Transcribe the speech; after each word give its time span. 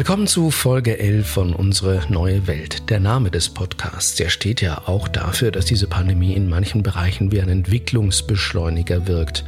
Willkommen 0.00 0.26
zu 0.26 0.50
Folge 0.50 0.98
11 0.98 1.28
von 1.28 1.52
Unsere 1.52 2.00
neue 2.08 2.46
Welt. 2.46 2.88
Der 2.88 3.00
Name 3.00 3.30
des 3.30 3.50
Podcasts, 3.50 4.14
der 4.14 4.30
steht 4.30 4.62
ja 4.62 4.88
auch 4.88 5.08
dafür, 5.08 5.50
dass 5.50 5.66
diese 5.66 5.88
Pandemie 5.88 6.32
in 6.32 6.48
manchen 6.48 6.82
Bereichen 6.82 7.30
wie 7.32 7.42
ein 7.42 7.50
Entwicklungsbeschleuniger 7.50 9.06
wirkt. 9.06 9.44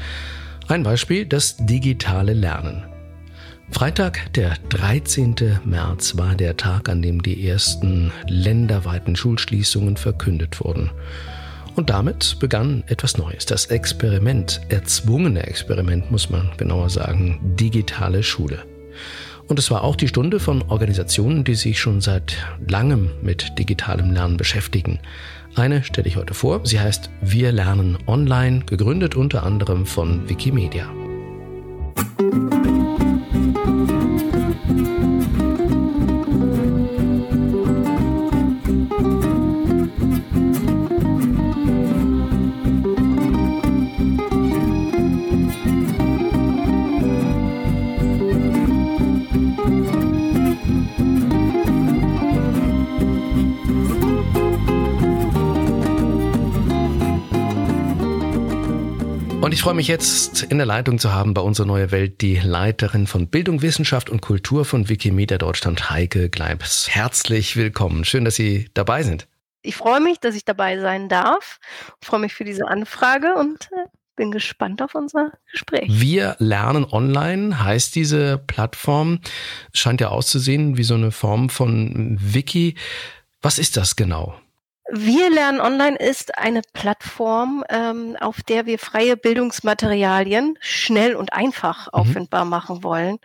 Ein 0.69 0.83
Beispiel, 0.83 1.25
das 1.25 1.57
digitale 1.57 2.35
Lernen. 2.35 2.85
Freitag, 3.71 4.31
der 4.35 4.57
13. 4.69 5.61
März, 5.65 6.19
war 6.19 6.35
der 6.35 6.59
Tag, 6.59 6.91
an 6.91 7.01
dem 7.01 7.23
die 7.23 7.49
ersten 7.49 8.13
länderweiten 8.27 9.17
Schulschließungen 9.17 9.97
verkündet 9.97 10.63
wurden. 10.63 10.91
Und 11.77 11.89
damit 11.89 12.37
begann 12.41 12.85
etwas 12.89 13.17
Neues, 13.17 13.47
das 13.47 13.65
Experiment, 13.65 14.61
erzwungene 14.69 15.47
Experiment 15.47 16.11
muss 16.11 16.29
man 16.29 16.51
genauer 16.59 16.91
sagen, 16.91 17.41
digitale 17.59 18.23
Schule. 18.23 18.67
Und 19.53 19.59
es 19.59 19.71
war 19.71 19.85
auch 19.85 19.97
die 19.97 20.09
Stunde 20.09 20.41
von 20.41 20.63
Organisationen, 20.63 21.45
die 21.45 21.57
sich 21.57 21.79
schon 21.79 22.01
seit 22.01 22.39
langem 22.67 23.11
mit 23.21 23.59
digitalem 23.59 24.11
Lernen 24.11 24.39
beschäftigen. 24.39 24.99
Eine 25.55 25.85
stelle 25.85 26.09
ich 26.09 26.17
heute 26.17 26.33
vor. 26.33 26.65
Sie 26.65 26.81
heißt 26.81 27.11
Wir 27.21 27.53
lernen 27.53 27.99
online, 28.07 28.61
gegründet 28.61 29.15
unter 29.15 29.43
anderem 29.43 29.85
von 29.85 30.27
Wikimedia. 30.27 30.87
Und 59.53 59.57
ich 59.57 59.65
freue 59.65 59.75
mich 59.75 59.87
jetzt 59.87 60.45
in 60.45 60.57
der 60.57 60.67
Leitung 60.67 60.99
zu 60.99 61.13
haben 61.13 61.35
bei 61.35 61.43
unserer 61.43 61.67
neue 61.67 61.91
Welt 61.91 62.23
die 62.23 62.37
Leiterin 62.39 63.07
von 63.07 63.29
Bildung, 63.29 63.61
Wissenschaft 63.61 64.09
und 64.09 64.23
Kultur 64.23 64.65
von 64.65 64.89
Wikimedia 64.89 65.37
Deutschland, 65.37 65.91
Heike 65.91 66.31
Gleibs. 66.31 66.89
Herzlich 66.89 67.55
willkommen. 67.55 68.07
Schön, 68.07 68.25
dass 68.25 68.35
Sie 68.35 68.71
dabei 68.73 69.03
sind. 69.03 69.29
Ich 69.61 69.77
freue 69.77 70.01
mich, 70.01 70.21
dass 70.21 70.37
ich 70.37 70.47
dabei 70.47 70.79
sein 70.79 71.11
darf. 71.11 71.61
Ich 72.01 72.07
freue 72.09 72.21
mich 72.21 72.33
für 72.33 72.45
diese 72.45 72.67
Anfrage 72.67 73.35
und 73.35 73.69
äh, 73.73 73.89
bin 74.17 74.31
gespannt 74.31 74.81
auf 74.81 74.95
unser 74.95 75.33
Gespräch. 75.51 75.85
Wir 75.91 76.35
lernen 76.39 76.87
online 76.91 77.63
heißt 77.63 77.95
diese 77.95 78.39
Plattform. 78.39 79.21
Scheint 79.75 80.01
ja 80.01 80.09
auszusehen 80.09 80.79
wie 80.79 80.85
so 80.85 80.95
eine 80.95 81.11
Form 81.11 81.51
von 81.51 82.17
Wiki. 82.19 82.75
Was 83.43 83.59
ist 83.59 83.77
das 83.77 83.97
genau? 83.97 84.35
Wir 84.95 85.31
lernen 85.31 85.59
online 85.59 85.97
ist 85.97 86.37
eine 86.37 86.61
Plattform, 86.75 87.65
ähm, 87.71 88.15
auf 88.21 88.43
der 88.43 88.67
wir 88.67 88.79
freie 88.79 89.17
Bildungsmaterialien 89.17 90.59
schnell 90.61 91.17
und 91.17 91.33
einfach 91.33 91.87
mhm. 91.87 91.95
auffindbar 91.95 92.45
machen 92.45 92.83
wollen. 92.85 93.17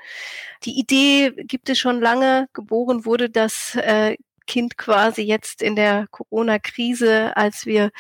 Die 0.64 0.80
Idee 0.80 1.32
gibt 1.36 1.70
es 1.70 1.78
schon 1.78 2.00
lange. 2.00 2.48
Geboren 2.54 3.04
wurde 3.04 3.30
das 3.30 3.76
äh, 3.76 4.16
Kind 4.46 4.78
quasi 4.78 5.24
jetzt 5.24 5.62
in 5.62 5.76
der 5.76 6.08
Corona-Krise, 6.10 7.36
als 7.36 7.66
wir 7.66 7.92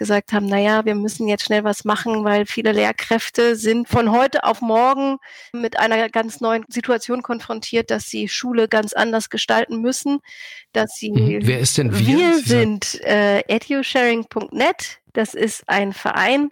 gesagt 0.00 0.32
haben, 0.32 0.46
naja, 0.46 0.86
wir 0.86 0.94
müssen 0.94 1.28
jetzt 1.28 1.44
schnell 1.44 1.62
was 1.62 1.84
machen, 1.84 2.24
weil 2.24 2.46
viele 2.46 2.72
Lehrkräfte 2.72 3.54
sind 3.54 3.86
von 3.86 4.10
heute 4.10 4.44
auf 4.44 4.62
morgen 4.62 5.18
mit 5.52 5.78
einer 5.78 6.08
ganz 6.08 6.40
neuen 6.40 6.64
Situation 6.68 7.20
konfrontiert, 7.20 7.90
dass 7.90 8.06
sie 8.06 8.26
Schule 8.26 8.66
ganz 8.66 8.94
anders 8.94 9.28
gestalten 9.28 9.82
müssen, 9.82 10.20
dass 10.72 10.94
sie 10.94 11.12
mhm. 11.12 11.40
Wer 11.42 11.60
ist 11.60 11.76
denn 11.76 11.92
wir? 11.92 12.06
Wir 12.06 12.38
sind 12.38 12.98
äh, 13.04 13.40
edusharing.net. 13.40 15.00
Das 15.12 15.34
ist 15.34 15.64
ein 15.68 15.92
Verein, 15.92 16.48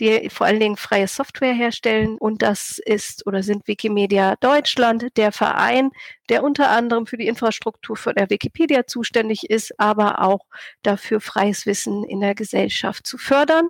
die 0.00 0.28
vor 0.30 0.46
allen 0.46 0.60
Dingen 0.60 0.76
freie 0.76 1.08
Software 1.08 1.54
herstellen. 1.54 2.18
Und 2.18 2.42
das 2.42 2.78
ist 2.84 3.26
oder 3.26 3.42
sind 3.42 3.66
Wikimedia 3.68 4.36
Deutschland, 4.40 5.16
der 5.16 5.32
Verein, 5.32 5.90
der 6.28 6.44
unter 6.44 6.70
anderem 6.70 7.06
für 7.06 7.16
die 7.16 7.28
Infrastruktur 7.28 7.96
von 7.96 8.14
der 8.14 8.30
Wikipedia 8.30 8.86
zuständig 8.86 9.50
ist, 9.50 9.78
aber 9.78 10.22
auch 10.22 10.46
dafür 10.82 11.20
freies 11.20 11.66
Wissen 11.66 12.04
in 12.04 12.20
der 12.20 12.34
Gesellschaft 12.34 13.06
zu 13.06 13.18
fördern. 13.18 13.68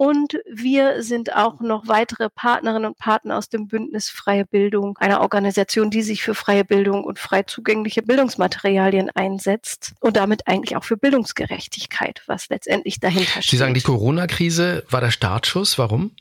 Und 0.00 0.38
wir 0.50 1.02
sind 1.02 1.36
auch 1.36 1.60
noch 1.60 1.86
weitere 1.86 2.30
Partnerinnen 2.30 2.86
und 2.86 2.96
Partner 2.96 3.36
aus 3.36 3.50
dem 3.50 3.68
Bündnis 3.68 4.08
Freie 4.08 4.46
Bildung, 4.46 4.96
einer 4.96 5.20
Organisation, 5.20 5.90
die 5.90 6.00
sich 6.00 6.22
für 6.22 6.34
freie 6.34 6.64
Bildung 6.64 7.04
und 7.04 7.18
frei 7.18 7.42
zugängliche 7.42 8.00
Bildungsmaterialien 8.00 9.10
einsetzt 9.10 9.92
und 10.00 10.16
damit 10.16 10.48
eigentlich 10.48 10.74
auch 10.78 10.84
für 10.84 10.96
Bildungsgerechtigkeit, 10.96 12.22
was 12.26 12.48
letztendlich 12.48 12.98
dahinter 12.98 13.42
steht. 13.42 13.50
Sie 13.50 13.56
sagen, 13.58 13.74
die 13.74 13.82
Corona-Krise 13.82 14.84
war 14.88 15.02
der 15.02 15.10
Startschuss. 15.10 15.76
Warum? 15.76 16.12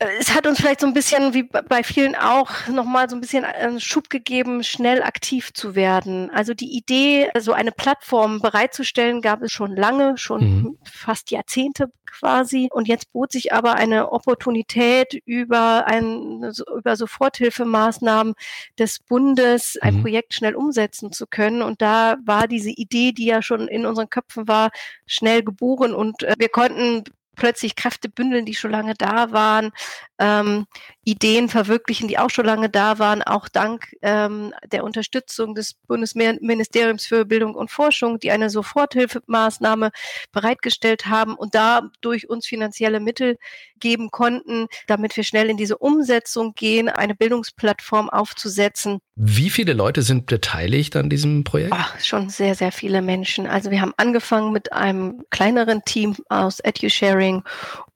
Es 0.00 0.32
hat 0.32 0.46
uns 0.46 0.60
vielleicht 0.60 0.80
so 0.80 0.86
ein 0.86 0.94
bisschen, 0.94 1.34
wie 1.34 1.42
bei 1.42 1.82
vielen 1.82 2.14
auch, 2.14 2.68
nochmal 2.68 3.10
so 3.10 3.16
ein 3.16 3.20
bisschen 3.20 3.44
einen 3.44 3.80
Schub 3.80 4.08
gegeben, 4.10 4.62
schnell 4.62 5.02
aktiv 5.02 5.52
zu 5.52 5.74
werden. 5.74 6.30
Also 6.30 6.54
die 6.54 6.76
Idee, 6.76 7.30
so 7.40 7.52
eine 7.52 7.72
Plattform 7.72 8.40
bereitzustellen, 8.40 9.22
gab 9.22 9.42
es 9.42 9.50
schon 9.50 9.74
lange, 9.74 10.16
schon 10.16 10.40
mhm. 10.40 10.78
fast 10.84 11.32
Jahrzehnte 11.32 11.90
quasi. 12.06 12.68
Und 12.70 12.86
jetzt 12.86 13.12
bot 13.12 13.32
sich 13.32 13.52
aber 13.52 13.74
eine 13.74 14.12
Opportunität 14.12 15.20
über 15.24 15.88
ein, 15.88 16.52
über 16.76 16.94
Soforthilfemaßnahmen 16.94 18.34
des 18.78 19.00
Bundes 19.00 19.78
ein 19.82 19.96
mhm. 19.96 20.02
Projekt 20.02 20.32
schnell 20.32 20.54
umsetzen 20.54 21.10
zu 21.10 21.26
können. 21.26 21.60
Und 21.60 21.82
da 21.82 22.18
war 22.24 22.46
diese 22.46 22.70
Idee, 22.70 23.10
die 23.10 23.26
ja 23.26 23.42
schon 23.42 23.66
in 23.66 23.84
unseren 23.84 24.10
Köpfen 24.10 24.46
war, 24.46 24.70
schnell 25.06 25.42
geboren 25.42 25.92
und 25.92 26.22
äh, 26.22 26.34
wir 26.38 26.48
konnten 26.50 27.02
plötzlich 27.38 27.76
Kräfte 27.76 28.08
bündeln, 28.10 28.44
die 28.44 28.54
schon 28.54 28.70
lange 28.70 28.94
da 28.94 29.32
waren, 29.32 29.70
ähm, 30.18 30.66
Ideen 31.04 31.48
verwirklichen, 31.48 32.08
die 32.08 32.18
auch 32.18 32.28
schon 32.28 32.44
lange 32.44 32.68
da 32.68 32.98
waren, 32.98 33.22
auch 33.22 33.48
dank 33.48 33.86
ähm, 34.02 34.52
der 34.70 34.84
Unterstützung 34.84 35.54
des 35.54 35.74
Bundesministeriums 35.86 37.06
für 37.06 37.24
Bildung 37.24 37.54
und 37.54 37.70
Forschung, 37.70 38.18
die 38.18 38.30
eine 38.30 38.50
Soforthilfemaßnahme 38.50 39.90
bereitgestellt 40.32 41.06
haben 41.06 41.34
und 41.34 41.54
dadurch 41.54 42.28
uns 42.28 42.46
finanzielle 42.46 43.00
Mittel 43.00 43.38
geben 43.80 44.10
konnten, 44.10 44.66
damit 44.86 45.16
wir 45.16 45.24
schnell 45.24 45.48
in 45.48 45.56
diese 45.56 45.78
Umsetzung 45.78 46.54
gehen, 46.54 46.88
eine 46.88 47.14
Bildungsplattform 47.14 48.10
aufzusetzen. 48.10 48.98
Wie 49.14 49.50
viele 49.50 49.72
Leute 49.72 50.02
sind 50.02 50.26
beteiligt 50.26 50.96
an 50.96 51.10
diesem 51.10 51.44
Projekt? 51.44 51.72
Ach, 51.74 51.98
schon 52.00 52.28
sehr, 52.28 52.54
sehr 52.54 52.72
viele 52.72 53.02
Menschen. 53.02 53.46
Also 53.46 53.70
wir 53.70 53.80
haben 53.80 53.94
angefangen 53.96 54.52
mit 54.52 54.72
einem 54.72 55.22
kleineren 55.30 55.82
Team 55.84 56.16
aus 56.28 56.60
EduSharing 56.60 57.27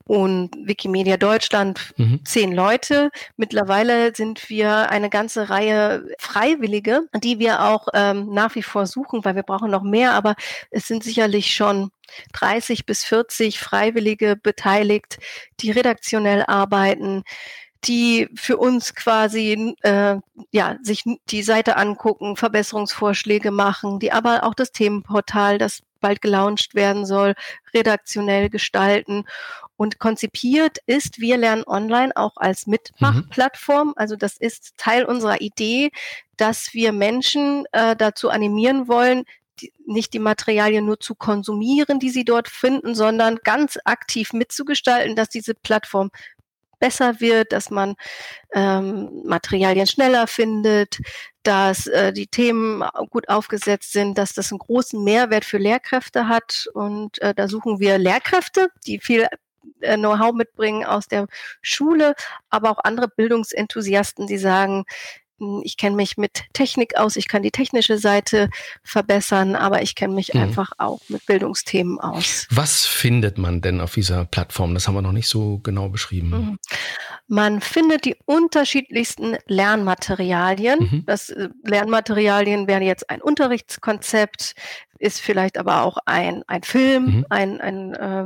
und 0.06 0.50
Wikimedia 0.66 1.16
Deutschland 1.16 1.94
mhm. 1.96 2.24
zehn 2.24 2.52
Leute. 2.52 3.10
Mittlerweile 3.36 4.14
sind 4.14 4.50
wir 4.50 4.90
eine 4.90 5.10
ganze 5.10 5.48
Reihe 5.48 6.04
Freiwillige, 6.18 7.02
die 7.22 7.38
wir 7.38 7.62
auch 7.64 7.88
ähm, 7.94 8.28
nach 8.30 8.54
wie 8.54 8.62
vor 8.62 8.86
suchen, 8.86 9.24
weil 9.24 9.36
wir 9.36 9.42
brauchen 9.42 9.70
noch 9.70 9.82
mehr, 9.82 10.12
aber 10.12 10.34
es 10.70 10.86
sind 10.86 11.04
sicherlich 11.04 11.54
schon 11.54 11.90
30 12.32 12.84
bis 12.84 13.04
40 13.04 13.58
Freiwillige 13.58 14.36
beteiligt, 14.36 15.18
die 15.60 15.70
redaktionell 15.70 16.44
arbeiten, 16.46 17.22
die 17.84 18.28
für 18.34 18.58
uns 18.58 18.94
quasi 18.94 19.74
äh, 19.82 20.16
ja 20.50 20.76
sich 20.82 21.04
die 21.30 21.42
Seite 21.42 21.76
angucken, 21.76 22.36
Verbesserungsvorschläge 22.36 23.50
machen, 23.50 23.98
die 23.98 24.12
aber 24.12 24.44
auch 24.44 24.54
das 24.54 24.72
Themenportal, 24.72 25.58
das 25.58 25.82
bald 26.02 26.20
gelauncht 26.20 26.74
werden 26.74 27.06
soll, 27.06 27.34
redaktionell 27.72 28.50
gestalten. 28.50 29.24
Und 29.76 29.98
konzipiert 29.98 30.78
ist 30.86 31.18
Wir 31.18 31.38
lernen 31.38 31.64
online 31.66 32.14
auch 32.14 32.36
als 32.36 32.66
Mitmachplattform. 32.66 33.88
Mhm. 33.88 33.94
Also 33.96 34.16
das 34.16 34.36
ist 34.36 34.74
Teil 34.76 35.04
unserer 35.04 35.40
Idee, 35.40 35.90
dass 36.36 36.74
wir 36.74 36.92
Menschen 36.92 37.64
äh, 37.72 37.96
dazu 37.96 38.28
animieren 38.28 38.86
wollen, 38.86 39.24
die, 39.60 39.72
nicht 39.86 40.12
die 40.12 40.18
Materialien 40.18 40.84
nur 40.84 41.00
zu 41.00 41.14
konsumieren, 41.14 41.98
die 41.98 42.10
sie 42.10 42.24
dort 42.24 42.48
finden, 42.48 42.94
sondern 42.94 43.38
ganz 43.44 43.78
aktiv 43.84 44.32
mitzugestalten, 44.32 45.16
dass 45.16 45.28
diese 45.28 45.54
Plattform 45.54 46.10
besser 46.82 47.20
wird, 47.20 47.52
dass 47.52 47.70
man 47.70 47.94
ähm, 48.52 49.22
Materialien 49.24 49.86
schneller 49.86 50.26
findet, 50.26 50.98
dass 51.44 51.86
äh, 51.86 52.12
die 52.12 52.26
Themen 52.26 52.82
gut 53.08 53.28
aufgesetzt 53.28 53.92
sind, 53.92 54.18
dass 54.18 54.32
das 54.32 54.50
einen 54.50 54.58
großen 54.58 55.02
Mehrwert 55.02 55.44
für 55.44 55.58
Lehrkräfte 55.58 56.26
hat. 56.26 56.66
Und 56.74 57.22
äh, 57.22 57.34
da 57.34 57.46
suchen 57.46 57.78
wir 57.78 57.98
Lehrkräfte, 57.98 58.68
die 58.84 58.98
viel 58.98 59.28
äh, 59.80 59.96
Know-how 59.96 60.32
mitbringen 60.32 60.84
aus 60.84 61.06
der 61.06 61.28
Schule, 61.60 62.16
aber 62.50 62.72
auch 62.72 62.78
andere 62.82 63.06
Bildungsenthusiasten, 63.06 64.26
die 64.26 64.38
sagen, 64.38 64.84
ich 65.64 65.76
kenne 65.76 65.96
mich 65.96 66.16
mit 66.16 66.44
Technik 66.52 66.96
aus, 66.96 67.16
ich 67.16 67.28
kann 67.28 67.42
die 67.42 67.50
technische 67.50 67.98
Seite 67.98 68.48
verbessern, 68.82 69.56
aber 69.56 69.82
ich 69.82 69.94
kenne 69.94 70.14
mich 70.14 70.34
mhm. 70.34 70.42
einfach 70.42 70.72
auch 70.78 71.00
mit 71.08 71.24
Bildungsthemen 71.26 71.98
aus. 72.00 72.46
Was 72.50 72.86
findet 72.86 73.38
man 73.38 73.60
denn 73.60 73.80
auf 73.80 73.94
dieser 73.94 74.24
Plattform? 74.24 74.74
Das 74.74 74.88
haben 74.88 74.94
wir 74.94 75.02
noch 75.02 75.12
nicht 75.12 75.28
so 75.28 75.58
genau 75.58 75.88
beschrieben. 75.88 76.30
Mhm. 76.30 76.58
Man 77.28 77.60
findet 77.60 78.04
die 78.04 78.16
unterschiedlichsten 78.26 79.36
Lernmaterialien. 79.46 80.78
Mhm. 80.80 81.06
Das 81.06 81.30
äh, 81.30 81.48
Lernmaterialien 81.64 82.66
wären 82.66 82.82
jetzt 82.82 83.08
ein 83.08 83.22
Unterrichtskonzept, 83.22 84.54
ist 84.98 85.20
vielleicht 85.20 85.58
aber 85.58 85.82
auch 85.82 85.98
ein, 86.06 86.42
ein 86.46 86.62
Film, 86.62 87.04
mhm. 87.04 87.26
ein, 87.30 87.60
ein 87.60 87.94
äh, 87.94 88.24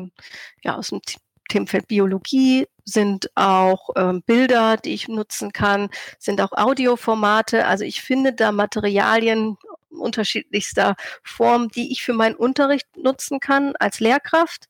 ja, 0.62 0.76
aus 0.76 0.88
dem 0.88 1.00
Themenfeld 1.48 1.88
Biologie, 1.88 2.66
sind 2.84 3.30
auch 3.34 3.90
ähm, 3.96 4.22
Bilder, 4.22 4.76
die 4.76 4.94
ich 4.94 5.08
nutzen 5.08 5.52
kann, 5.52 5.90
sind 6.18 6.40
auch 6.40 6.52
Audioformate. 6.52 7.66
Also 7.66 7.84
ich 7.84 8.00
finde 8.00 8.32
da 8.32 8.52
Materialien 8.52 9.58
unterschiedlichster 9.90 10.94
Form, 11.22 11.68
die 11.68 11.90
ich 11.90 12.02
für 12.02 12.12
meinen 12.12 12.36
Unterricht 12.36 12.86
nutzen 12.96 13.40
kann 13.40 13.74
als 13.76 14.00
Lehrkraft. 14.00 14.68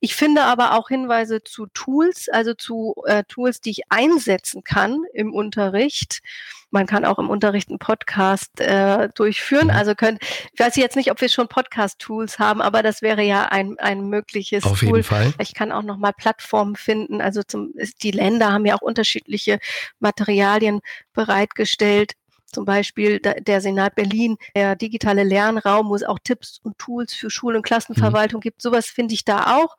Ich 0.00 0.14
finde 0.14 0.44
aber 0.44 0.74
auch 0.74 0.88
Hinweise 0.88 1.42
zu 1.42 1.66
Tools, 1.66 2.28
also 2.30 2.54
zu 2.54 2.94
äh, 3.06 3.24
Tools, 3.24 3.60
die 3.60 3.70
ich 3.70 3.82
einsetzen 3.90 4.64
kann 4.64 5.04
im 5.12 5.34
Unterricht. 5.34 6.22
Man 6.70 6.86
kann 6.86 7.04
auch 7.04 7.18
im 7.18 7.28
Unterricht 7.28 7.68
einen 7.68 7.78
Podcast 7.78 8.60
äh, 8.60 9.08
durchführen. 9.14 9.66
Mhm. 9.66 9.70
Also 9.70 9.94
könnt, 9.94 10.22
ich 10.22 10.58
weiß 10.58 10.76
jetzt 10.76 10.96
nicht, 10.96 11.10
ob 11.10 11.20
wir 11.20 11.28
schon 11.28 11.48
Podcast-Tools 11.48 12.38
haben, 12.38 12.60
aber 12.60 12.82
das 12.82 13.02
wäre 13.02 13.22
ja 13.22 13.46
ein, 13.46 13.78
ein 13.78 14.08
mögliches 14.08 14.64
Auf 14.64 14.80
Tool. 14.80 14.88
Jeden 14.88 15.02
Fall. 15.02 15.32
Ich 15.38 15.54
kann 15.54 15.72
auch 15.72 15.82
nochmal 15.82 16.12
Plattformen 16.12 16.76
finden. 16.76 17.20
Also 17.20 17.42
zum, 17.42 17.72
die 18.02 18.10
Länder 18.10 18.52
haben 18.52 18.66
ja 18.66 18.76
auch 18.76 18.82
unterschiedliche 18.82 19.58
Materialien 19.98 20.80
bereitgestellt. 21.12 22.12
Zum 22.46 22.64
Beispiel 22.64 23.20
der 23.20 23.60
Senat 23.60 23.94
Berlin, 23.94 24.36
der 24.56 24.74
digitale 24.74 25.22
Lernraum, 25.22 25.88
wo 25.88 25.94
es 25.94 26.02
auch 26.02 26.18
Tipps 26.18 26.58
und 26.62 26.78
Tools 26.78 27.14
für 27.14 27.30
Schul- 27.30 27.54
und 27.54 27.62
Klassenverwaltung 27.62 28.38
mhm. 28.38 28.42
gibt. 28.42 28.62
Sowas 28.62 28.86
finde 28.86 29.14
ich 29.14 29.24
da 29.24 29.56
auch. 29.56 29.76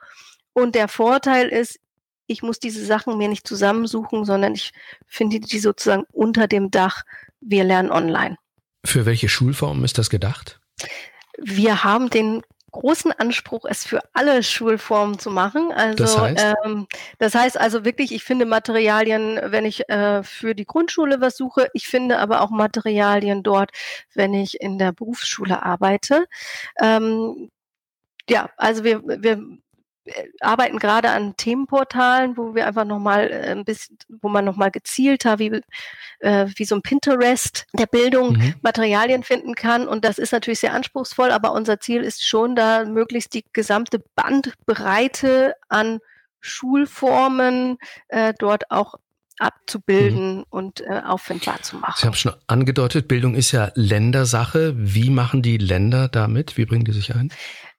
Und 0.53 0.75
der 0.75 0.87
Vorteil 0.87 1.49
ist, 1.49 1.79
ich 2.31 2.41
muss 2.41 2.59
diese 2.59 2.85
Sachen 2.85 3.17
mir 3.17 3.27
nicht 3.27 3.47
zusammensuchen, 3.47 4.25
sondern 4.25 4.53
ich 4.53 4.71
finde 5.05 5.39
die 5.39 5.59
sozusagen 5.59 6.05
unter 6.11 6.47
dem 6.47 6.71
Dach. 6.71 7.03
Wir 7.41 7.63
lernen 7.63 7.91
online. 7.91 8.37
Für 8.85 9.05
welche 9.05 9.29
Schulform 9.29 9.83
ist 9.83 9.97
das 9.97 10.09
gedacht? 10.09 10.59
Wir 11.37 11.83
haben 11.83 12.09
den 12.09 12.41
großen 12.71 13.11
Anspruch, 13.11 13.65
es 13.69 13.85
für 13.85 13.99
alle 14.13 14.43
Schulformen 14.43 15.19
zu 15.19 15.29
machen. 15.29 15.71
Also 15.73 15.97
das 15.97 16.17
heißt, 16.17 16.55
ähm, 16.65 16.87
das 17.19 17.35
heißt 17.35 17.59
also 17.59 17.83
wirklich, 17.83 18.13
ich 18.13 18.23
finde 18.23 18.45
Materialien, 18.45 19.39
wenn 19.43 19.65
ich 19.65 19.89
äh, 19.89 20.23
für 20.23 20.55
die 20.55 20.65
Grundschule 20.65 21.19
was 21.19 21.35
suche, 21.35 21.67
ich 21.73 21.87
finde 21.87 22.19
aber 22.19 22.41
auch 22.41 22.49
Materialien 22.49 23.43
dort, 23.43 23.71
wenn 24.13 24.33
ich 24.33 24.61
in 24.61 24.77
der 24.77 24.93
Berufsschule 24.93 25.63
arbeite. 25.63 26.25
Ähm, 26.81 27.49
ja, 28.29 28.49
also 28.55 28.83
wir, 28.83 29.01
wir 29.05 29.43
arbeiten 30.39 30.79
gerade 30.79 31.09
an 31.09 31.35
Themenportalen, 31.37 32.35
wo 32.37 32.55
wir 32.55 32.67
einfach 32.67 32.85
nochmal 32.85 33.29
äh, 33.29 33.51
ein 33.51 33.65
bisschen, 33.65 33.97
wo 34.09 34.29
man 34.29 34.45
nochmal 34.45 34.71
gezielter, 34.71 35.39
wie, 35.39 35.61
äh, 36.19 36.47
wie 36.55 36.65
so 36.65 36.75
ein 36.75 36.81
Pinterest 36.81 37.65
der 37.73 37.85
Bildung 37.85 38.33
mhm. 38.33 38.55
Materialien 38.61 39.23
finden 39.23 39.53
kann. 39.55 39.87
Und 39.87 40.03
das 40.03 40.17
ist 40.17 40.31
natürlich 40.31 40.59
sehr 40.59 40.73
anspruchsvoll, 40.73 41.31
aber 41.31 41.51
unser 41.51 41.79
Ziel 41.79 42.01
ist 42.01 42.25
schon 42.25 42.55
da, 42.55 42.85
möglichst 42.85 43.33
die 43.33 43.45
gesamte 43.53 44.03
Bandbreite 44.15 45.55
an 45.69 45.99
Schulformen 46.39 47.77
äh, 48.07 48.33
dort 48.37 48.71
auch 48.71 48.95
abzubilden 49.37 50.37
mhm. 50.37 50.45
und 50.49 50.81
äh, 50.81 51.01
auffindbar 51.05 51.61
zu 51.61 51.77
machen. 51.77 51.95
Sie 51.97 52.05
haben 52.05 52.13
schon 52.13 52.33
angedeutet, 52.47 53.07
Bildung 53.07 53.35
ist 53.35 53.51
ja 53.51 53.71
Ländersache. 53.75 54.73
Wie 54.77 55.09
machen 55.09 55.41
die 55.41 55.57
Länder 55.57 56.07
damit? 56.07 56.57
Wie 56.57 56.65
bringen 56.65 56.85
die 56.85 56.91
sich 56.91 57.15
ein? 57.15 57.33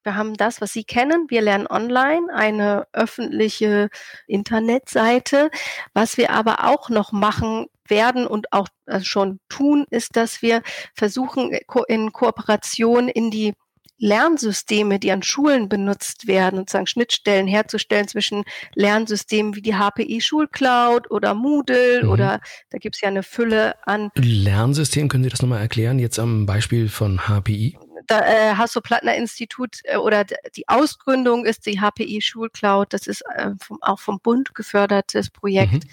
Wir 0.05 0.17
haben 0.17 0.35
das, 0.35 0.61
was 0.61 0.73
Sie 0.73 0.85
kennen. 0.85 1.27
Wir 1.29 1.43
lernen 1.43 1.67
online, 1.67 2.33
eine 2.35 2.87
öffentliche 2.93 3.89
Internetseite. 4.27 5.51
Was 5.95 6.17
wir 6.17 6.31
aber 6.31 6.65
auch 6.65 6.89
noch 6.89 7.13
machen 7.13 7.67
werden 7.89 8.27
und 8.27 8.53
auch 8.53 8.69
äh, 8.87 9.01
schon 9.01 9.41
tun, 9.49 9.87
ist, 9.91 10.17
dass 10.17 10.43
wir 10.43 10.63
versuchen, 10.95 11.57
in 11.89 12.13
Kooperation 12.13 13.09
in 13.09 13.31
die 13.31 13.55
Lernsysteme, 14.03 14.99
die 14.99 15.13
an 15.13 15.23
Schulen 15.23 15.69
benutzt 15.69 16.27
werden, 16.27 16.59
sozusagen 16.59 16.89
Schnittstellen 16.89 17.47
herzustellen 17.47 18.09
zwischen 18.09 18.43
Lernsystemen 18.75 19.55
wie 19.55 19.63
die 19.63 19.75
HPI 19.75 20.21
Schulcloud 20.21 21.09
oder 21.13 21.35
Moodle 21.35 22.03
mhm. 22.03 22.11
oder 22.11 22.41
da 22.71 22.79
gibt 22.79 22.97
es 22.97 23.01
ja 23.01 23.09
eine 23.09 23.23
Fülle 23.23 23.77
an. 23.87 24.11
Lernsystem, 24.17 25.09
können 25.09 25.23
Sie 25.23 25.31
das 25.31 25.41
nochmal 25.41 25.61
erklären, 25.61 26.01
jetzt 26.01 26.19
am 26.19 26.47
Beispiel 26.47 26.89
von 26.89 27.29
HPI? 27.29 27.79
Äh, 28.20 28.55
Hasso-Plattner-Institut 28.55 29.79
äh, 29.85 29.97
oder 29.97 30.25
die 30.25 30.69
Ausgründung 30.69 31.44
ist 31.44 31.67
die 31.67 31.81
HPI 31.81 32.20
Schulcloud. 32.20 32.93
Das 32.93 33.06
ist 33.06 33.23
äh, 33.35 33.50
vom, 33.61 33.79
auch 33.82 34.00
vom 34.00 34.20
Bund 34.20 34.55
gefördertes 34.55 35.31
Projekt, 35.31 35.73
mhm. 35.73 35.88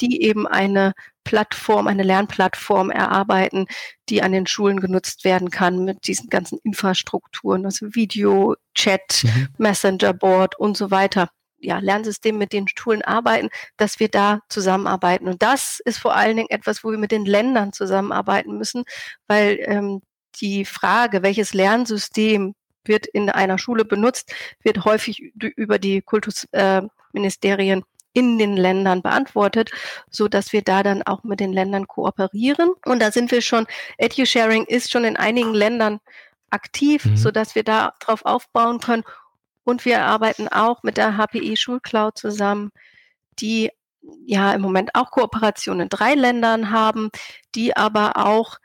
die 0.00 0.22
eben 0.22 0.46
eine 0.46 0.92
Plattform, 1.24 1.86
eine 1.86 2.02
Lernplattform 2.02 2.90
erarbeiten, 2.90 3.66
die 4.08 4.22
an 4.22 4.32
den 4.32 4.46
Schulen 4.46 4.80
genutzt 4.80 5.24
werden 5.24 5.50
kann 5.50 5.84
mit 5.84 6.06
diesen 6.06 6.28
ganzen 6.28 6.58
Infrastrukturen, 6.62 7.64
also 7.64 7.94
Video, 7.94 8.56
Chat, 8.74 9.22
mhm. 9.22 9.48
Messenger-Board 9.58 10.58
und 10.58 10.76
so 10.76 10.90
weiter 10.90 11.28
ja, 11.64 11.78
Lernsystem 11.78 12.36
mit 12.38 12.52
den 12.52 12.66
Schulen 12.68 13.02
arbeiten, 13.02 13.48
dass 13.76 13.98
wir 13.98 14.08
da 14.08 14.40
zusammenarbeiten. 14.48 15.28
Und 15.28 15.42
das 15.42 15.80
ist 15.84 15.98
vor 15.98 16.14
allen 16.14 16.36
Dingen 16.36 16.50
etwas, 16.50 16.84
wo 16.84 16.90
wir 16.90 16.98
mit 16.98 17.10
den 17.10 17.24
Ländern 17.24 17.72
zusammenarbeiten 17.72 18.56
müssen, 18.58 18.84
weil 19.26 19.58
ähm, 19.62 20.02
die 20.40 20.64
Frage, 20.64 21.22
welches 21.22 21.54
Lernsystem 21.54 22.54
wird 22.84 23.06
in 23.06 23.30
einer 23.30 23.58
Schule 23.58 23.84
benutzt, 23.84 24.34
wird 24.62 24.84
häufig 24.84 25.20
über 25.20 25.78
die 25.78 26.02
Kultusministerien 26.02 27.80
äh, 27.80 27.84
in 28.14 28.38
den 28.38 28.56
Ländern 28.56 29.02
beantwortet, 29.02 29.70
so 30.08 30.28
dass 30.28 30.52
wir 30.52 30.62
da 30.62 30.82
dann 30.82 31.02
auch 31.02 31.24
mit 31.24 31.40
den 31.40 31.52
Ländern 31.52 31.86
kooperieren. 31.88 32.70
Und 32.86 33.00
da 33.00 33.10
sind 33.10 33.30
wir 33.32 33.42
schon, 33.42 33.66
EduSharing 33.98 34.64
ist 34.64 34.90
schon 34.90 35.04
in 35.04 35.16
einigen 35.16 35.52
Ländern 35.52 36.00
aktiv, 36.50 37.04
mhm. 37.04 37.16
so 37.16 37.30
dass 37.30 37.54
wir 37.54 37.64
da 37.64 37.92
drauf 38.00 38.24
aufbauen 38.24 38.78
können. 38.78 39.02
Und 39.64 39.84
wir 39.84 40.02
arbeiten 40.04 40.48
auch 40.48 40.82
mit 40.82 40.96
der 40.96 41.16
HPI 41.16 41.56
Schulcloud 41.56 42.16
zusammen, 42.16 42.70
die 43.40 43.70
ja 44.26 44.52
im 44.52 44.60
Moment 44.60 44.94
auch 44.94 45.10
Kooperationen 45.10 45.82
in 45.82 45.88
drei 45.88 46.14
Ländern 46.14 46.70
haben, 46.70 47.10
die 47.54 47.76
aber 47.76 48.16
auch 48.16 48.58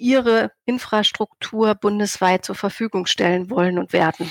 ihre 0.00 0.50
Infrastruktur 0.64 1.74
bundesweit 1.74 2.44
zur 2.44 2.54
Verfügung 2.54 3.06
stellen 3.06 3.50
wollen 3.50 3.78
und 3.78 3.92
werden. 3.92 4.30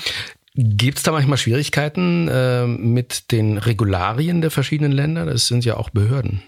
Gibt 0.54 0.98
es 0.98 1.04
da 1.04 1.12
manchmal 1.12 1.38
Schwierigkeiten 1.38 2.28
äh, 2.28 2.66
mit 2.66 3.30
den 3.30 3.56
Regularien 3.56 4.40
der 4.40 4.50
verschiedenen 4.50 4.92
Länder? 4.92 5.24
Das 5.24 5.46
sind 5.46 5.64
ja 5.64 5.76
auch 5.76 5.90
Behörden. 5.90 6.42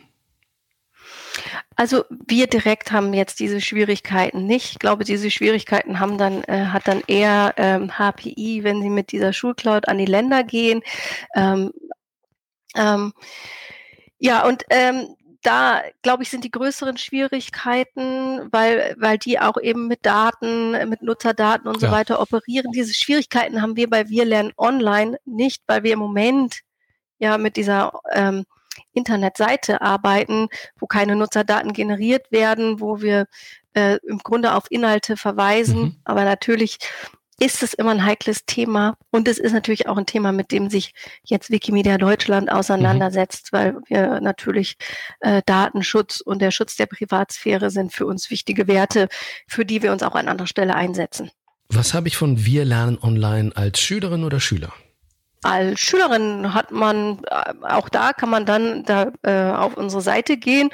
Also 1.76 2.05
wir 2.26 2.47
direkt 2.47 2.93
haben 2.93 3.14
jetzt 3.14 3.41
diese 3.41 3.61
Schwierigkeiten 3.61 4.45
nicht. 4.45 4.73
Ich 4.73 4.79
glaube, 4.79 5.05
diese 5.05 5.31
Schwierigkeiten 5.31 6.00
haben 6.00 6.19
dann, 6.19 6.45
äh, 6.45 6.67
hat 6.67 6.87
dann 6.87 7.02
eher 7.07 7.55
ähm, 7.57 7.93
HPI, 7.99 8.64
wenn 8.64 8.83
sie 8.83 8.91
mit 8.91 9.12
dieser 9.12 9.33
Schulcloud 9.33 9.88
an 9.88 9.99
die 9.99 10.05
Länder 10.05 10.45
gehen. 10.45 10.83
Ähm, 11.35 11.73
ähm, 12.76 13.12
ja, 14.19 14.47
und 14.47 14.64
ähm, 14.71 15.17
da, 15.42 15.82
glaube 16.02 16.22
ich, 16.22 16.30
sind 16.30 16.44
die 16.44 16.50
größeren 16.50 16.96
Schwierigkeiten, 16.96 18.49
weil, 18.52 18.94
weil 18.99 19.18
die 19.18 19.40
auch 19.40 19.61
eben 19.61 19.88
mit 19.88 20.06
Daten, 20.06 20.72
mit 20.88 21.02
Nutzerdaten 21.02 21.68
und 21.68 21.80
so 21.80 21.87
ja. 21.87 21.92
weiter 21.92 22.20
operieren. 22.20 22.72
Diese 22.72 22.94
Schwierigkeiten 22.94 23.61
haben 23.61 23.76
wir 23.76 23.90
bei 23.90 24.08
Wir 24.08 24.25
lernen 24.25 24.52
online 24.56 25.18
nicht, 25.25 25.62
weil 25.66 25.82
wir 25.82 25.92
im 25.92 25.99
Moment 25.99 26.61
ja 27.18 27.38
mit 27.38 27.56
dieser 27.56 27.92
ähm, 28.12 28.44
Internetseite 28.92 29.82
arbeiten, 29.82 30.49
wo 30.78 30.87
keine 30.87 31.16
Nutzerdaten 31.16 31.72
generiert 31.72 32.30
werden, 32.30 32.80
wo 32.80 33.00
wir 33.00 33.26
äh, 33.75 33.99
im 34.06 34.18
Grunde 34.18 34.54
auf 34.54 34.70
Inhalte 34.70 35.16
verweisen. 35.16 35.80
Mhm. 35.82 35.96
Aber 36.04 36.25
natürlich 36.25 36.78
ist 37.39 37.62
es 37.62 37.75
immer 37.75 37.91
ein 37.91 38.05
heikles 38.05 38.45
Thema. 38.47 38.97
Und 39.11 39.29
es 39.29 39.39
ist 39.39 39.53
natürlich 39.53 39.89
auch 39.89 39.97
ein 39.97 40.07
Thema, 40.07 40.33
mit 40.33 40.53
dem 40.53 40.71
sich 40.71 40.95
jetzt 41.25 41.51
Wikimedia 41.51 41.99
Deutschland 41.99 42.51
auseinandersetzt, 42.51 43.53
mhm. 43.53 43.57
weil 43.57 43.77
wir 43.87 44.21
natürlich 44.21 44.77
äh, 45.21 45.43
Datenschutz 45.47 46.21
und 46.21 46.41
der 46.41 46.51
Schutz 46.51 46.77
der 46.77 46.87
Privatsphäre 46.87 47.71
sind 47.71 47.93
für 47.93 48.07
uns 48.07 48.31
wichtige 48.31 48.67
Werte, 48.69 49.09
für 49.47 49.65
die 49.65 49.83
wir 49.83 49.93
uns 49.93 50.03
auch 50.03 50.15
an 50.15 50.29
anderer 50.29 50.47
Stelle 50.47 50.75
einsetzen. 50.75 51.31
Was 51.69 51.95
habe 51.95 52.09
ich 52.09 52.17
von 52.17 52.45
Wir 52.45 52.65
lernen 52.65 52.99
online 53.01 53.53
als 53.55 53.81
Schülerin 53.81 54.25
oder 54.25 54.41
Schüler? 54.41 54.73
Als 55.42 55.80
Schülerin 55.80 56.54
hat 56.54 56.70
man, 56.70 57.22
äh, 57.25 57.52
auch 57.62 57.88
da 57.88 58.12
kann 58.12 58.30
man 58.30 58.46
dann 58.46 58.84
da, 58.84 59.12
äh, 59.22 59.52
auf 59.52 59.76
unsere 59.76 60.00
Seite 60.00 60.37
gehen, 60.37 60.70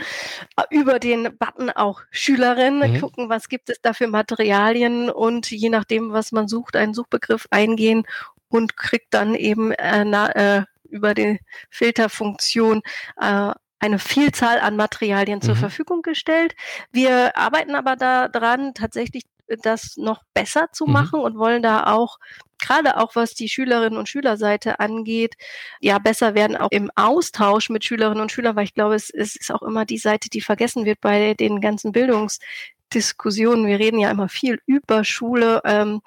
äh, 0.57 0.63
über 0.71 0.99
den 0.99 1.37
Button 1.39 1.71
auch 1.71 2.03
Schülerin, 2.11 2.79
mhm. 2.79 3.01
gucken, 3.01 3.29
was 3.29 3.49
gibt 3.49 3.71
es 3.71 3.81
da 3.81 3.93
für 3.93 4.07
Materialien 4.07 5.11
und 5.11 5.51
je 5.51 5.71
nachdem, 5.71 6.13
was 6.13 6.33
man 6.33 6.49
sucht, 6.49 6.77
einen 6.77 6.95
Suchbegriff 6.95 7.47
eingehen 7.51 8.05
und 8.49 8.77
kriegt 8.77 9.15
dann 9.15 9.35
eben 9.35 9.73
äh, 9.73 10.05
na, 10.05 10.31
äh, 10.31 10.65
über 10.91 11.15
die 11.15 11.41
Filterfunktion 11.71 12.83
äh, 13.21 13.53
eine 13.81 13.99
Vielzahl 13.99 14.59
an 14.61 14.77
Materialien 14.77 15.41
zur 15.41 15.55
mhm. 15.55 15.61
Verfügung 15.61 16.03
gestellt. 16.03 16.55
Wir 16.91 17.37
arbeiten 17.37 17.75
aber 17.75 17.97
daran, 17.97 18.75
tatsächlich 18.75 19.25
das 19.63 19.97
noch 19.97 20.23
besser 20.35 20.69
zu 20.73 20.87
mhm. 20.87 20.93
machen 20.93 21.21
und 21.21 21.39
wollen 21.39 21.63
da 21.63 21.93
auch 21.93 22.19
gerade 22.61 22.97
auch 22.97 23.15
was 23.15 23.35
die 23.35 23.49
Schülerinnen 23.49 23.99
und 23.99 24.09
Schülerseite 24.09 24.81
angeht, 24.81 25.37
ja 25.81 25.99
besser 25.99 26.35
werden 26.35 26.57
auch 26.57 26.71
im 26.71 26.91
Austausch 26.97 27.71
mit 27.71 27.85
Schülerinnen 27.85 28.21
und 28.21 28.33
Schülern, 28.33 28.57
weil 28.57 28.65
ich 28.65 28.75
glaube, 28.75 28.95
es, 28.95 29.11
es 29.11 29.37
ist 29.37 29.53
auch 29.53 29.63
immer 29.63 29.85
die 29.85 29.99
Seite, 29.99 30.29
die 30.29 30.41
vergessen 30.41 30.85
wird 30.85 31.01
bei 31.01 31.35
den 31.35 31.61
ganzen 31.61 31.93
Bildungsdiskussionen. 31.93 33.67
Wir 33.67 33.79
reden 33.79 34.01
ja 34.01 34.11
immer 34.11 34.29
viel 34.29 34.61
über 34.67 35.05
Schule. 35.05 35.61
Ähm, 35.65 36.01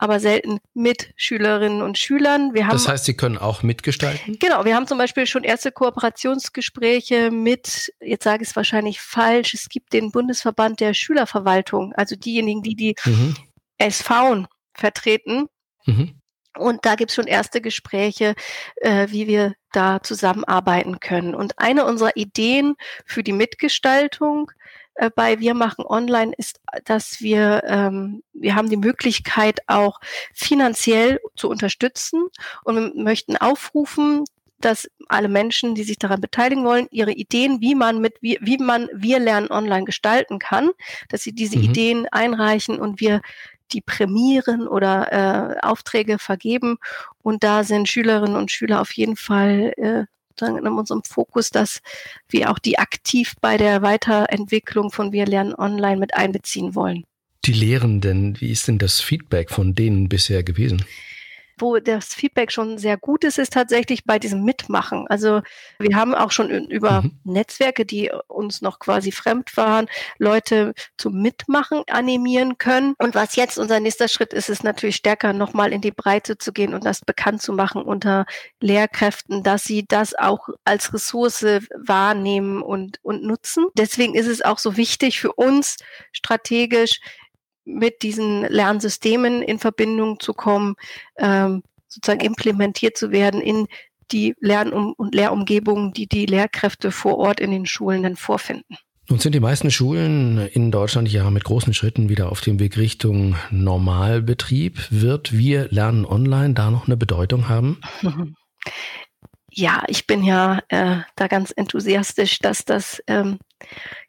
aber 0.00 0.18
selten 0.18 0.60
mit 0.72 1.12
Schülerinnen 1.14 1.82
und 1.82 1.98
Schülern. 1.98 2.54
Wir 2.54 2.66
haben, 2.66 2.72
das 2.72 2.88
heißt, 2.88 3.04
Sie 3.04 3.14
können 3.14 3.36
auch 3.36 3.62
mitgestalten? 3.62 4.38
Genau, 4.38 4.64
wir 4.64 4.74
haben 4.74 4.86
zum 4.86 4.96
Beispiel 4.96 5.26
schon 5.26 5.44
erste 5.44 5.72
Kooperationsgespräche 5.72 7.30
mit, 7.30 7.92
jetzt 8.00 8.24
sage 8.24 8.42
ich 8.42 8.48
es 8.48 8.56
wahrscheinlich 8.56 9.02
falsch, 9.02 9.52
es 9.52 9.68
gibt 9.68 9.92
den 9.92 10.10
Bundesverband 10.10 10.80
der 10.80 10.94
Schülerverwaltung, 10.94 11.92
also 11.92 12.16
diejenigen, 12.16 12.62
die 12.62 12.76
die 12.76 12.96
mhm. 13.04 13.36
SV 13.76 14.46
vertreten. 14.72 15.48
Mhm. 15.84 16.14
Und 16.56 16.86
da 16.86 16.94
gibt 16.94 17.10
es 17.10 17.14
schon 17.14 17.26
erste 17.26 17.60
Gespräche, 17.60 18.34
äh, 18.76 19.06
wie 19.10 19.26
wir 19.26 19.52
da 19.70 20.02
zusammenarbeiten 20.02 20.98
können. 20.98 21.34
Und 21.34 21.58
eine 21.58 21.84
unserer 21.84 22.16
Ideen 22.16 22.74
für 23.04 23.22
die 23.22 23.32
Mitgestaltung 23.32 24.50
äh, 25.00 25.10
bei 25.14 25.40
Wir 25.40 25.54
machen 25.54 25.84
online 25.86 26.32
ist, 26.36 26.60
dass 26.84 27.20
wir, 27.20 27.62
ähm, 27.66 28.22
wir 28.34 28.54
haben 28.54 28.68
die 28.68 28.76
Möglichkeit 28.76 29.60
auch 29.66 29.98
finanziell 30.34 31.20
zu 31.36 31.48
unterstützen 31.48 32.24
und 32.64 32.76
wir 32.76 33.02
möchten 33.02 33.36
aufrufen, 33.38 34.24
dass 34.60 34.90
alle 35.08 35.28
Menschen, 35.28 35.74
die 35.74 35.84
sich 35.84 35.98
daran 35.98 36.20
beteiligen 36.20 36.64
wollen, 36.64 36.86
ihre 36.90 37.12
Ideen, 37.12 37.62
wie 37.62 37.74
man 37.74 38.02
mit, 38.02 38.16
wie, 38.20 38.38
wie 38.42 38.58
man 38.58 38.88
Wir 38.92 39.18
lernen 39.18 39.50
online 39.50 39.84
gestalten 39.84 40.38
kann, 40.38 40.70
dass 41.08 41.22
sie 41.22 41.32
diese 41.32 41.56
mhm. 41.56 41.64
Ideen 41.64 42.06
einreichen 42.12 42.78
und 42.78 43.00
wir 43.00 43.22
die 43.72 43.80
prämieren 43.80 44.68
oder 44.68 45.12
äh, 45.12 45.66
Aufträge 45.66 46.18
vergeben. 46.18 46.76
Und 47.22 47.42
da 47.42 47.64
sind 47.64 47.88
Schülerinnen 47.88 48.36
und 48.36 48.50
Schüler 48.50 48.82
auf 48.82 48.92
jeden 48.92 49.16
Fall 49.16 49.72
äh, 49.78 50.04
in 50.46 50.66
unserem 50.66 51.02
Fokus, 51.02 51.50
dass 51.50 51.80
wir 52.28 52.50
auch 52.50 52.58
die 52.58 52.78
aktiv 52.78 53.34
bei 53.40 53.56
der 53.56 53.82
Weiterentwicklung 53.82 54.90
von 54.90 55.12
Wir 55.12 55.26
lernen 55.26 55.54
online 55.54 55.98
mit 55.98 56.14
einbeziehen 56.14 56.74
wollen. 56.74 57.04
Die 57.44 57.52
Lehrenden, 57.52 58.40
wie 58.40 58.50
ist 58.50 58.68
denn 58.68 58.78
das 58.78 59.00
Feedback 59.00 59.50
von 59.50 59.74
denen 59.74 60.08
bisher 60.08 60.42
gewesen? 60.42 60.84
Wo 61.60 61.78
das 61.78 62.14
Feedback 62.14 62.52
schon 62.52 62.78
sehr 62.78 62.96
gut 62.96 63.24
ist, 63.24 63.38
ist 63.38 63.52
tatsächlich 63.52 64.04
bei 64.04 64.18
diesem 64.18 64.44
Mitmachen. 64.44 65.06
Also 65.08 65.42
wir 65.78 65.96
haben 65.96 66.14
auch 66.14 66.30
schon 66.30 66.50
über 66.50 67.02
mhm. 67.02 67.18
Netzwerke, 67.24 67.84
die 67.84 68.10
uns 68.28 68.62
noch 68.62 68.78
quasi 68.78 69.12
fremd 69.12 69.56
waren, 69.56 69.86
Leute 70.18 70.74
zum 70.96 71.20
Mitmachen 71.20 71.82
animieren 71.88 72.58
können. 72.58 72.94
Und 72.98 73.14
was 73.14 73.36
jetzt 73.36 73.58
unser 73.58 73.80
nächster 73.80 74.08
Schritt 74.08 74.32
ist, 74.32 74.48
ist 74.48 74.64
natürlich 74.64 74.96
stärker 74.96 75.32
nochmal 75.32 75.72
in 75.72 75.80
die 75.80 75.92
Breite 75.92 76.38
zu 76.38 76.52
gehen 76.52 76.74
und 76.74 76.84
das 76.84 77.00
bekannt 77.00 77.42
zu 77.42 77.52
machen 77.52 77.82
unter 77.82 78.26
Lehrkräften, 78.60 79.42
dass 79.42 79.64
sie 79.64 79.84
das 79.86 80.14
auch 80.14 80.48
als 80.64 80.92
Ressource 80.92 81.44
wahrnehmen 81.76 82.62
und, 82.62 82.98
und 83.02 83.22
nutzen. 83.22 83.66
Deswegen 83.76 84.14
ist 84.14 84.26
es 84.26 84.42
auch 84.42 84.58
so 84.58 84.76
wichtig 84.76 85.20
für 85.20 85.32
uns 85.32 85.76
strategisch, 86.12 87.00
mit 87.64 88.02
diesen 88.02 88.42
Lernsystemen 88.42 89.42
in 89.42 89.58
Verbindung 89.58 90.20
zu 90.20 90.34
kommen, 90.34 90.74
ähm, 91.18 91.62
sozusagen 91.88 92.20
implementiert 92.20 92.96
zu 92.96 93.10
werden 93.10 93.40
in 93.40 93.66
die 94.12 94.34
Lern- 94.40 94.72
und 94.72 95.14
Lehrumgebungen, 95.14 95.92
die 95.92 96.06
die 96.06 96.26
Lehrkräfte 96.26 96.90
vor 96.90 97.18
Ort 97.18 97.40
in 97.40 97.50
den 97.50 97.66
Schulen 97.66 98.02
dann 98.02 98.16
vorfinden. 98.16 98.76
Nun 99.08 99.18
sind 99.18 99.34
die 99.34 99.40
meisten 99.40 99.72
Schulen 99.72 100.38
in 100.38 100.70
Deutschland 100.70 101.10
ja 101.10 101.30
mit 101.30 101.42
großen 101.42 101.74
Schritten 101.74 102.08
wieder 102.08 102.30
auf 102.30 102.40
dem 102.40 102.60
Weg 102.60 102.76
Richtung 102.76 103.34
Normalbetrieb. 103.50 104.86
Wird 104.90 105.32
wir 105.32 105.68
lernen 105.70 106.04
online 106.04 106.54
da 106.54 106.70
noch 106.70 106.86
eine 106.86 106.96
Bedeutung 106.96 107.48
haben? 107.48 107.80
Ja, 109.52 109.82
ich 109.88 110.06
bin 110.06 110.22
ja 110.22 110.60
äh, 110.68 110.98
da 111.16 111.26
ganz 111.26 111.52
enthusiastisch, 111.54 112.38
dass 112.38 112.64
das 112.64 113.02
ähm, 113.08 113.38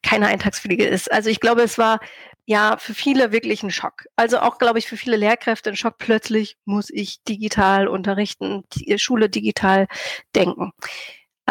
keine 0.03 0.27
Eintagsfliege 0.27 0.86
ist. 0.86 1.12
Also 1.12 1.31
ich 1.31 1.39
glaube, 1.39 1.63
es 1.63 1.79
war 1.79 2.00
ja 2.45 2.77
für 2.77 2.93
viele 2.93 3.31
wirklich 3.31 3.63
ein 3.63 3.71
Schock. 3.71 4.05
Also 4.15 4.39
auch, 4.39 4.57
glaube 4.57 4.79
ich, 4.79 4.88
für 4.88 4.98
viele 4.98 5.17
Lehrkräfte 5.17 5.69
ein 5.69 5.75
Schock. 5.75 5.98
Plötzlich 5.98 6.57
muss 6.65 6.89
ich 6.89 7.24
digital 7.24 7.88
unterrichten, 7.88 8.63
die 8.74 8.98
Schule 9.00 9.29
digital 9.29 9.88
denken. 10.36 10.71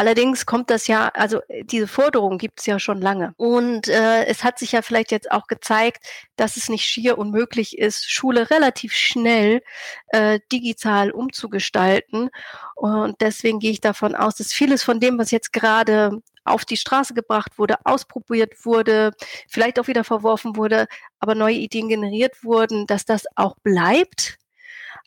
Allerdings 0.01 0.47
kommt 0.47 0.71
das 0.71 0.87
ja, 0.87 1.09
also 1.09 1.41
diese 1.65 1.85
Forderung 1.85 2.39
gibt 2.39 2.59
es 2.59 2.65
ja 2.65 2.79
schon 2.79 2.99
lange. 2.99 3.35
Und 3.37 3.87
äh, 3.87 4.25
es 4.25 4.43
hat 4.43 4.57
sich 4.57 4.71
ja 4.71 4.81
vielleicht 4.81 5.11
jetzt 5.11 5.29
auch 5.29 5.45
gezeigt, 5.45 6.03
dass 6.37 6.57
es 6.57 6.69
nicht 6.69 6.85
schier 6.85 7.19
unmöglich 7.19 7.77
ist, 7.77 8.09
Schule 8.09 8.49
relativ 8.49 8.93
schnell 8.95 9.61
äh, 10.07 10.39
digital 10.51 11.11
umzugestalten. 11.11 12.31
Und 12.73 13.21
deswegen 13.21 13.59
gehe 13.59 13.69
ich 13.69 13.79
davon 13.79 14.15
aus, 14.15 14.33
dass 14.33 14.51
vieles 14.53 14.81
von 14.81 14.99
dem, 14.99 15.19
was 15.19 15.29
jetzt 15.29 15.53
gerade 15.53 16.23
auf 16.45 16.65
die 16.65 16.77
Straße 16.77 17.13
gebracht 17.13 17.59
wurde, 17.59 17.75
ausprobiert 17.85 18.65
wurde, 18.65 19.11
vielleicht 19.47 19.79
auch 19.79 19.85
wieder 19.85 20.03
verworfen 20.03 20.55
wurde, 20.55 20.87
aber 21.19 21.35
neue 21.35 21.57
Ideen 21.57 21.89
generiert 21.89 22.43
wurden, 22.43 22.87
dass 22.87 23.05
das 23.05 23.25
auch 23.35 23.55
bleibt. 23.61 24.39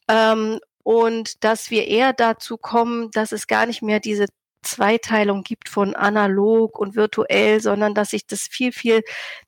Ähm, 0.06 0.60
und 0.84 1.42
dass 1.42 1.72
wir 1.72 1.88
eher 1.88 2.12
dazu 2.12 2.58
kommen, 2.58 3.10
dass 3.10 3.32
es 3.32 3.48
gar 3.48 3.66
nicht 3.66 3.82
mehr 3.82 3.98
diese 3.98 4.26
Zweiteilung 4.64 5.42
gibt 5.42 5.68
von 5.68 5.94
analog 5.94 6.78
und 6.78 6.96
virtuell, 6.96 7.60
sondern 7.60 7.94
dass 7.94 8.10
sich 8.10 8.26
das 8.26 8.42
viel, 8.42 8.72
viel 8.72 9.02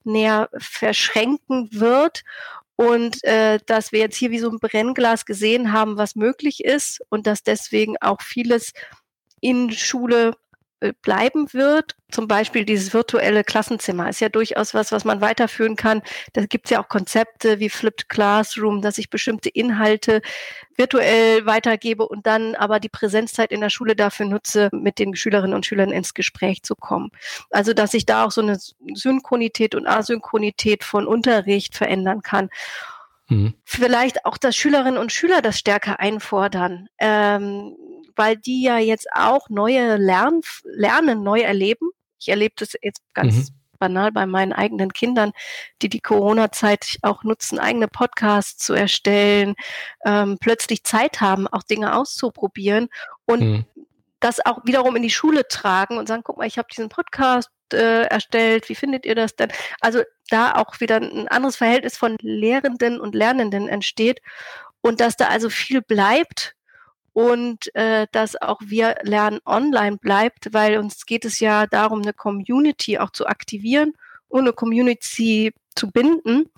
näher 0.04 0.48
verschränken 0.56 1.68
wird. 1.72 2.22
Und 2.76 3.24
äh, 3.24 3.58
dass 3.64 3.90
wir 3.92 4.00
jetzt 4.00 4.16
hier 4.16 4.30
wie 4.30 4.38
so 4.38 4.50
ein 4.50 4.58
Brennglas 4.58 5.24
gesehen 5.24 5.72
haben, 5.72 5.96
was 5.96 6.14
möglich 6.14 6.62
ist 6.62 7.00
und 7.08 7.26
dass 7.26 7.42
deswegen 7.42 7.96
auch 8.02 8.20
vieles 8.20 8.72
in 9.40 9.70
Schule 9.70 10.34
bleiben 11.02 11.52
wird. 11.52 11.96
Zum 12.10 12.28
Beispiel 12.28 12.64
dieses 12.64 12.92
virtuelle 12.92 13.44
Klassenzimmer 13.44 14.08
ist 14.08 14.20
ja 14.20 14.28
durchaus 14.28 14.74
was, 14.74 14.92
was 14.92 15.04
man 15.04 15.20
weiterführen 15.20 15.74
kann. 15.74 16.02
Da 16.34 16.44
gibt 16.44 16.66
es 16.66 16.70
ja 16.70 16.82
auch 16.82 16.88
Konzepte 16.88 17.58
wie 17.58 17.70
Flipped 17.70 18.08
Classroom, 18.08 18.82
dass 18.82 18.98
ich 18.98 19.10
bestimmte 19.10 19.48
Inhalte 19.48 20.20
virtuell 20.76 21.46
weitergebe 21.46 22.06
und 22.06 22.26
dann 22.26 22.54
aber 22.54 22.78
die 22.78 22.90
Präsenzzeit 22.90 23.50
in 23.50 23.60
der 23.60 23.70
Schule 23.70 23.96
dafür 23.96 24.26
nutze, 24.26 24.68
mit 24.72 24.98
den 24.98 25.16
Schülerinnen 25.16 25.54
und 25.54 25.64
Schülern 25.64 25.90
ins 25.90 26.14
Gespräch 26.14 26.62
zu 26.62 26.76
kommen. 26.76 27.10
Also 27.50 27.72
dass 27.72 27.94
ich 27.94 28.04
da 28.04 28.26
auch 28.26 28.30
so 28.30 28.42
eine 28.42 28.58
Synchronität 28.94 29.74
und 29.74 29.86
Asynchronität 29.86 30.84
von 30.84 31.06
Unterricht 31.06 31.74
verändern 31.74 32.20
kann. 32.22 32.50
Mhm. 33.28 33.54
Vielleicht 33.64 34.24
auch, 34.24 34.36
dass 34.36 34.54
Schülerinnen 34.54 34.98
und 34.98 35.10
Schüler 35.10 35.42
das 35.42 35.58
stärker 35.58 35.98
einfordern. 36.00 36.88
Ähm, 36.98 37.76
weil 38.16 38.36
die 38.36 38.62
ja 38.62 38.78
jetzt 38.78 39.06
auch 39.12 39.48
neue 39.48 39.96
Lern 39.96 40.40
Lernen 40.64 41.22
neu 41.22 41.40
erleben. 41.40 41.90
Ich 42.18 42.28
erlebe 42.28 42.54
das 42.56 42.72
jetzt 42.82 43.02
ganz 43.14 43.50
mhm. 43.50 43.54
banal 43.78 44.12
bei 44.12 44.26
meinen 44.26 44.52
eigenen 44.52 44.92
Kindern, 44.92 45.32
die 45.82 45.88
die 45.88 46.00
Corona-Zeit 46.00 46.98
auch 47.02 47.22
nutzen, 47.22 47.58
eigene 47.58 47.88
Podcasts 47.88 48.64
zu 48.64 48.74
erstellen, 48.74 49.54
ähm, 50.04 50.38
plötzlich 50.40 50.84
Zeit 50.84 51.20
haben, 51.20 51.46
auch 51.46 51.62
Dinge 51.62 51.94
auszuprobieren 51.94 52.88
und 53.26 53.40
mhm. 53.40 53.64
das 54.20 54.44
auch 54.44 54.64
wiederum 54.64 54.96
in 54.96 55.02
die 55.02 55.10
Schule 55.10 55.46
tragen 55.46 55.98
und 55.98 56.08
sagen, 56.08 56.22
guck 56.24 56.38
mal, 56.38 56.46
ich 56.46 56.58
habe 56.58 56.68
diesen 56.70 56.88
Podcast 56.88 57.50
äh, 57.72 58.06
erstellt, 58.06 58.68
wie 58.68 58.74
findet 58.74 59.04
ihr 59.06 59.14
das 59.14 59.36
denn? 59.36 59.52
Also 59.80 60.02
da 60.30 60.54
auch 60.54 60.80
wieder 60.80 60.96
ein 60.96 61.28
anderes 61.28 61.56
Verhältnis 61.56 61.96
von 61.96 62.16
Lehrenden 62.20 63.00
und 63.00 63.14
Lernenden 63.14 63.68
entsteht 63.68 64.20
und 64.80 65.00
dass 65.00 65.16
da 65.16 65.26
also 65.28 65.50
viel 65.50 65.82
bleibt 65.82 66.55
und 67.16 67.74
äh, 67.74 68.06
dass 68.12 68.36
auch 68.36 68.60
wir 68.62 68.96
lernen 69.00 69.40
online 69.46 69.96
bleibt, 69.96 70.52
weil 70.52 70.76
uns 70.76 71.06
geht 71.06 71.24
es 71.24 71.40
ja 71.40 71.66
darum, 71.66 72.02
eine 72.02 72.12
Community 72.12 72.98
auch 72.98 73.08
zu 73.08 73.26
aktivieren 73.26 73.94
und 74.28 74.42
eine 74.42 74.52
Community 74.52 75.54
zu 75.74 75.90
binden 75.90 76.50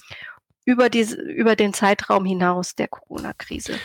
über, 0.64 0.90
diese, 0.90 1.14
über 1.14 1.54
den 1.54 1.74
Zeitraum 1.74 2.24
hinaus 2.24 2.74
der 2.74 2.88
Corona-Krise. 2.88 3.78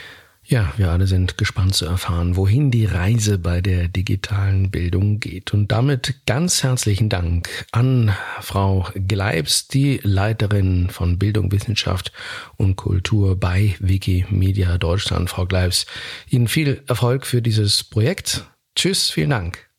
Ja, 0.46 0.74
wir 0.76 0.92
alle 0.92 1.08
sind 1.08 1.38
gespannt 1.38 1.74
zu 1.74 1.86
erfahren, 1.86 2.36
wohin 2.36 2.70
die 2.70 2.86
Reise 2.86 3.38
bei 3.38 3.62
der 3.62 3.88
digitalen 3.88 4.72
Bildung 4.72 5.20
geht. 5.20 5.54
Und 5.54 5.72
damit 5.72 6.16
ganz 6.26 6.64
herzlichen 6.64 7.08
Dank 7.08 7.66
an 7.72 8.14
Frau 8.42 8.90
Gleibs, 8.94 9.70
die 9.70 10.02
Leiterin 10.04 10.90
von 10.90 11.18
Bildung, 11.18 11.52
Wissenschaft 11.52 12.12
und 12.58 12.76
Kultur 12.76 13.40
bei 13.40 13.76
Wikimedia 13.80 14.78
Deutschland. 14.78 15.30
Frau 15.30 15.46
Gleibs, 15.46 15.86
Ihnen 16.30 16.50
viel 16.50 16.84
Erfolg 16.88 17.26
für 17.26 17.42
dieses 17.42 17.84
Projekt. 17.84 18.46
Tschüss, 18.76 19.12
vielen 19.12 19.30
Dank. 19.30 19.70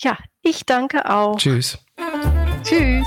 Ja, 0.00 0.16
ich 0.42 0.64
danke 0.64 1.10
auch. 1.10 1.38
Tschüss. 1.38 1.78
Tschüss. 2.62 3.06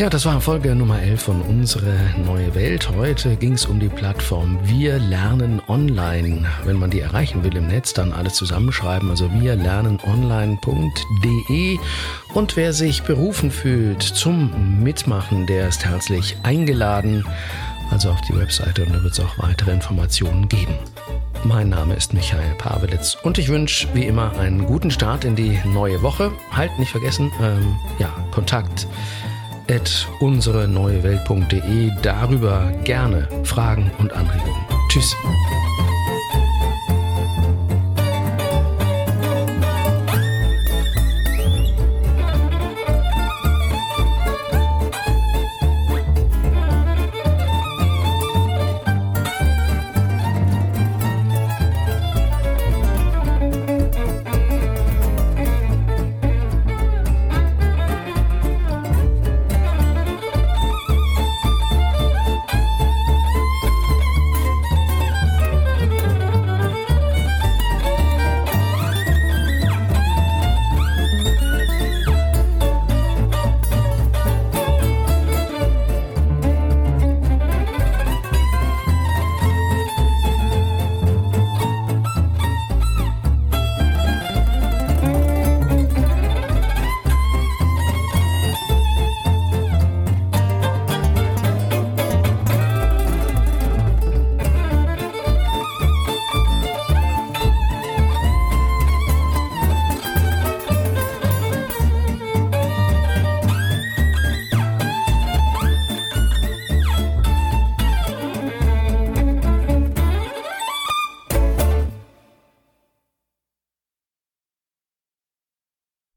Ja, 0.00 0.08
das 0.08 0.24
war 0.24 0.40
Folge 0.40 0.74
Nummer 0.74 0.98
11 1.02 1.22
von 1.22 1.42
Unsere 1.42 1.92
neue 2.24 2.54
Welt. 2.54 2.88
Heute 2.88 3.36
ging 3.36 3.52
es 3.52 3.66
um 3.66 3.78
die 3.78 3.90
Plattform 3.90 4.58
Wir 4.62 4.98
lernen 4.98 5.60
online. 5.68 6.46
Wenn 6.64 6.78
man 6.78 6.88
die 6.88 7.00
erreichen 7.00 7.44
will 7.44 7.54
im 7.54 7.66
Netz, 7.66 7.92
dann 7.92 8.14
alles 8.14 8.32
zusammenschreiben. 8.32 9.10
Also 9.10 9.30
wir 9.30 9.56
lernen 9.56 10.00
online.de. 10.02 11.78
Und 12.32 12.56
wer 12.56 12.72
sich 12.72 13.02
berufen 13.02 13.50
fühlt 13.50 14.00
zum 14.00 14.82
Mitmachen, 14.82 15.46
der 15.46 15.68
ist 15.68 15.84
herzlich 15.84 16.38
eingeladen. 16.44 17.26
Also 17.90 18.08
auf 18.08 18.22
die 18.22 18.34
Webseite 18.34 18.86
und 18.86 18.94
da 18.94 19.02
wird 19.02 19.12
es 19.12 19.20
auch 19.20 19.36
weitere 19.36 19.72
Informationen 19.72 20.48
geben. 20.48 20.78
Mein 21.44 21.68
Name 21.68 21.94
ist 21.94 22.14
Michael 22.14 22.54
Pawelitz 22.56 23.18
und 23.22 23.36
ich 23.36 23.48
wünsche 23.50 23.86
wie 23.92 24.06
immer 24.06 24.32
einen 24.38 24.64
guten 24.64 24.90
Start 24.90 25.26
in 25.26 25.36
die 25.36 25.58
neue 25.66 26.00
Woche. 26.00 26.32
Halt 26.52 26.78
nicht 26.78 26.90
vergessen, 26.90 27.30
ähm, 27.42 27.76
ja, 27.98 28.08
Kontakt 28.30 28.86
unsere 30.18 30.66
neue 30.66 31.00
Welt.de. 31.04 31.92
Darüber 32.02 32.72
gerne 32.82 33.28
Fragen 33.44 33.88
und 33.98 34.12
Anregungen. 34.12 34.64
Tschüss. 34.88 35.14